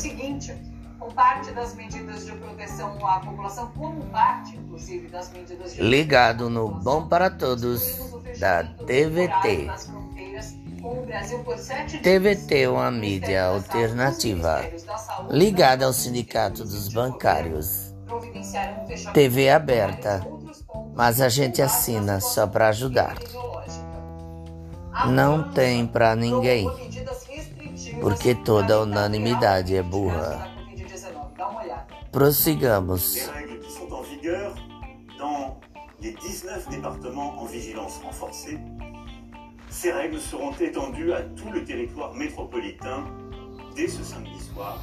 seguinte, 0.00 0.56
com 0.98 1.10
parte 1.10 1.52
das 1.52 1.74
medidas 1.74 2.24
de 2.24 2.32
proteção 2.32 3.06
à 3.06 3.20
população, 3.20 3.70
como 3.76 4.02
parte, 4.06 4.56
inclusive, 4.56 5.08
das 5.08 5.30
medidas 5.32 5.74
de 5.74 5.82
Ligado 5.82 6.48
no 6.48 6.68
Bom 6.68 7.06
para 7.06 7.30
Todos 7.30 7.82
da 8.38 8.64
TVT. 8.64 9.70
TVT 12.02 12.62
é 12.62 12.68
uma 12.68 12.90
mídia 12.90 13.44
alternativa 13.44 14.64
ligada 15.28 15.84
ao 15.84 15.92
Sindicato 15.92 16.64
dos 16.64 16.88
Bancários. 16.88 17.94
TV 19.12 19.50
aberta, 19.50 20.26
mas 20.94 21.20
a 21.20 21.28
gente 21.28 21.60
assina 21.60 22.18
só 22.20 22.46
para 22.46 22.68
ajudar. 22.68 23.16
Não 25.06 25.50
tem 25.52 25.86
para 25.86 26.16
ninguém, 26.16 26.66
porque 28.00 28.34
toda 28.34 28.82
unanimidade 28.82 29.76
é 29.76 29.82
burra. 29.82 30.48
Prossigamos. 32.12 33.14
Les 33.14 33.32
règles 33.32 33.60
qui 33.60 33.70
sont 33.70 33.92
en 33.92 34.02
vigueur 34.02 34.54
dans 35.18 35.60
les 36.00 36.12
19 36.12 36.68
départements 36.68 37.40
en 37.40 37.46
vigilance 37.46 38.00
renforcée, 38.04 38.58
ces 39.68 39.92
règles 39.92 40.18
seront 40.18 40.52
étendues 40.58 41.12
à 41.12 41.22
tout 41.22 41.50
le 41.50 41.64
territoire 41.64 42.12
métropolitain 42.14 43.06
dès 43.76 43.86
ce 43.86 44.02
samedi 44.02 44.40
soir 44.40 44.78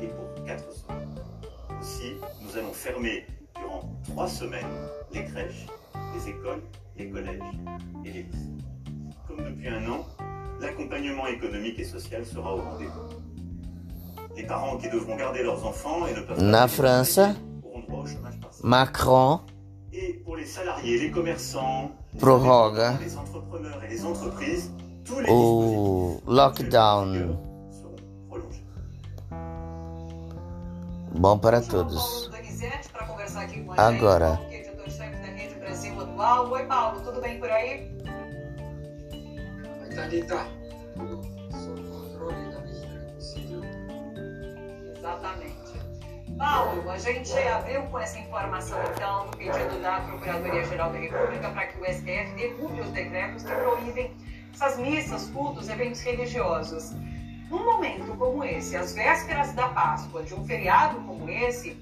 et 0.00 0.06
pour 0.06 0.44
4 0.44 0.72
soirs. 0.72 0.96
Aussi, 1.80 2.14
nous 2.42 2.56
allons 2.56 2.72
fermer 2.72 3.26
durant 3.56 3.90
3 4.08 4.28
semaines 4.28 4.88
les 5.12 5.24
crèches, 5.24 5.66
les 6.14 6.30
écoles, 6.30 6.62
les 6.96 7.10
collèges 7.10 7.42
et 8.04 8.10
les 8.12 8.22
lycées. 8.22 8.56
Comme 9.26 9.38
depuis 9.44 9.68
un 9.68 9.90
an, 9.90 10.06
l'accompagnement 10.60 11.26
économique 11.26 11.78
et 11.78 11.84
social 11.84 12.24
sera 12.24 12.54
au 12.54 12.60
rendez-vous. 12.60 13.08
Les 14.36 14.44
parents 14.44 14.76
qui 14.76 14.88
devront 14.88 15.16
garder 15.16 15.42
leurs 15.42 15.64
enfants 15.66 16.06
et 16.06 16.14
ne 16.14 16.20
peuvent 16.20 16.40
Na 16.42 16.62
pas 16.62 16.68
França, 16.68 17.34
auront 17.64 17.80
droit 17.80 18.02
au 18.02 18.06
chômage 18.06 18.38
partiel. 18.40 18.60
Macron 18.64 19.40
Et 19.92 20.12
pour 20.24 20.36
les 20.36 20.46
salariés, 20.46 20.98
les 20.98 21.10
commerçants, 21.10 21.90
les 22.14 22.20
prorroga 22.20 22.98
les 23.00 23.16
entrepreneurs 23.16 23.82
et 23.84 23.88
les 23.88 24.04
entreprises, 24.04 24.70
tous 25.04 25.18
les 25.20 25.26
o 25.28 26.20
lockdown 26.28 27.36
seront 27.70 27.96
prolongés. 28.28 28.64
bom 31.14 31.38
para 31.38 31.60
todos. 31.60 32.30
Agora. 33.76 34.40
é. 34.44 34.58
Oi, 36.50 36.64
Paulo, 36.66 37.00
tudo 37.00 37.20
bem 37.20 37.38
por 37.38 37.48
aí? 37.50 37.88
Exatamente. 44.96 45.58
Paulo, 46.36 46.88
a 46.90 46.98
gente 46.98 47.32
abriu 47.32 47.82
com 47.82 47.98
essa 47.98 48.18
informação, 48.18 48.78
então, 48.94 49.26
do 49.26 49.36
pedido 49.36 49.80
da 49.82 50.00
Procuradoria-Geral 50.00 50.92
da 50.92 50.98
República 50.98 51.50
para 51.50 51.66
que 51.66 51.80
o 51.80 51.84
STF 51.84 52.34
derrube 52.36 52.80
os 52.80 52.90
decretos 52.90 53.42
que 53.42 53.52
proíbem 53.52 54.14
essas 54.54 54.78
missas, 54.78 55.30
cultos, 55.30 55.68
eventos 55.68 56.00
religiosos. 56.00 56.92
Num 57.50 57.64
momento 57.64 58.16
como 58.16 58.44
esse, 58.44 58.76
às 58.76 58.94
vésperas 58.94 59.52
da 59.54 59.68
Páscoa, 59.68 60.22
de 60.22 60.34
um 60.34 60.44
feriado 60.44 61.00
como 61.00 61.28
esse, 61.28 61.76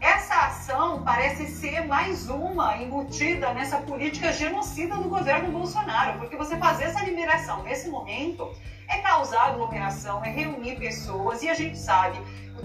essa 0.00 0.46
ação 0.46 1.02
parece 1.02 1.46
ser 1.46 1.86
mais 1.86 2.28
uma 2.28 2.76
embutida 2.76 3.52
nessa 3.54 3.78
política 3.78 4.32
genocida 4.32 4.96
do 4.96 5.08
governo 5.08 5.50
Bolsonaro, 5.50 6.18
porque 6.18 6.36
você 6.36 6.56
fazer 6.56 6.84
essa 6.84 7.04
liberação 7.04 7.62
nesse 7.62 7.88
momento 7.88 8.50
é 8.88 8.98
causar 8.98 9.48
aglomeração, 9.48 10.24
é 10.24 10.30
reunir 10.30 10.76
pessoas, 10.76 11.42
e 11.42 11.48
a 11.48 11.54
gente 11.54 11.78
sabe, 11.78 12.18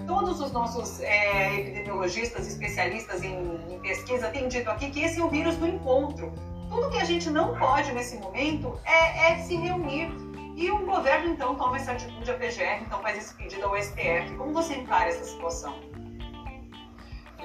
todos 0.06 0.40
os 0.40 0.52
nossos 0.52 1.00
é, 1.00 1.60
epidemiologistas, 1.60 2.46
especialistas 2.46 3.22
em, 3.22 3.36
em 3.70 3.78
pesquisa 3.80 4.28
têm 4.28 4.48
dito 4.48 4.70
aqui 4.70 4.90
que 4.90 5.00
esse 5.00 5.20
é 5.20 5.24
o 5.24 5.28
vírus 5.28 5.56
do 5.56 5.66
encontro. 5.66 6.32
Tudo 6.68 6.90
que 6.90 6.98
a 6.98 7.04
gente 7.04 7.30
não 7.30 7.58
pode 7.58 7.92
nesse 7.92 8.16
momento 8.18 8.78
é, 8.84 9.32
é 9.32 9.38
se 9.38 9.56
reunir. 9.56 10.10
E 10.56 10.70
o 10.70 10.84
governo 10.84 11.32
então 11.32 11.54
toma 11.54 11.76
essa 11.76 11.92
atitude, 11.92 12.30
a 12.30 12.34
PGR 12.34 12.82
então 12.82 13.00
faz 13.00 13.16
esse 13.16 13.34
pedido 13.34 13.64
ao 13.64 13.80
STF. 13.80 14.34
Como 14.36 14.52
você 14.52 14.74
encara 14.74 15.08
essa 15.08 15.24
situação? 15.24 15.89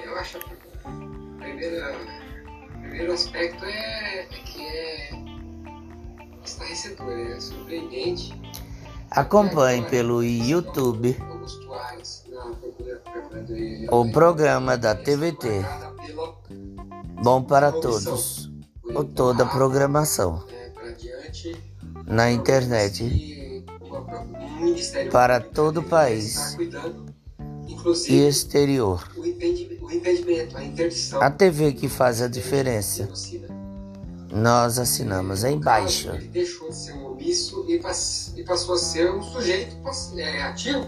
Eu 0.03 0.17
acho 0.17 0.39
que 0.39 0.53
o 0.53 1.37
primeiro, 1.37 1.95
o 2.75 2.79
primeiro 2.79 3.13
aspecto 3.13 3.65
é, 3.65 4.19
é 4.21 4.25
que 4.25 4.61
é 4.61 5.09
estarrecedor, 6.43 7.11
é 7.11 7.39
surpreendente. 7.39 8.33
Acompanhe 9.11 9.83
pelo 9.85 10.23
YouTube 10.23 11.17
o 13.89 14.11
programa 14.11 14.77
da 14.77 14.95
TVT 14.95 15.63
Bom 17.23 17.41
para 17.43 17.71
Todos 17.71 18.51
ou 18.93 19.03
toda 19.03 19.43
a 19.43 19.47
programação. 19.47 20.43
é, 20.49 20.91
diante 20.91 21.55
na 22.05 22.31
internet. 22.31 23.63
para 25.11 25.39
todo 25.39 25.79
o 25.79 25.83
país. 25.83 26.55
cuidando, 26.55 27.05
e 28.07 28.27
exterior. 28.27 29.07
O, 29.85 29.91
impedimento, 29.91 30.57
a 30.57 30.63
interdição 30.63 31.21
A 31.21 31.29
TV 31.29 31.73
que 31.73 31.87
faz 31.87 32.21
a 32.21 32.27
diferença. 32.27 33.07
Nós 34.31 34.77
assinamos 34.79 35.43
embaixo. 35.43 36.09
Ele 36.09 36.27
deixou 36.27 36.69
de 36.69 36.75
ser 36.75 36.93
um 36.93 37.11
omisso 37.13 37.65
e, 37.69 37.79
pass- 37.79 38.33
passou 38.43 38.75
a 38.75 38.77
ser 38.77 39.11
um 39.11 39.21
sujeito 39.21 39.75
é, 40.17 40.43
ativo 40.43 40.85